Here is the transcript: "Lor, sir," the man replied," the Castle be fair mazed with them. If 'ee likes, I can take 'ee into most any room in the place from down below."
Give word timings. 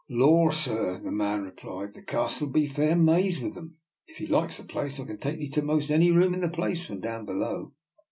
"Lor, 0.21 0.51
sir," 0.51 0.97
the 0.99 1.11
man 1.11 1.43
replied," 1.43 1.93
the 1.93 2.01
Castle 2.01 2.49
be 2.49 2.65
fair 2.65 2.95
mazed 2.95 3.39
with 3.39 3.53
them. 3.53 3.75
If 4.07 4.19
'ee 4.19 4.25
likes, 4.25 4.59
I 4.59 4.65
can 4.87 5.19
take 5.19 5.37
'ee 5.39 5.45
into 5.45 5.61
most 5.61 5.91
any 5.91 6.09
room 6.11 6.33
in 6.33 6.41
the 6.41 6.49
place 6.49 6.87
from 6.87 7.01
down 7.01 7.25
below." 7.27 7.73